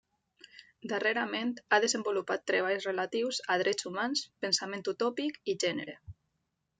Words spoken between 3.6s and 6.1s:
drets humans, pensament utòpic i gènere.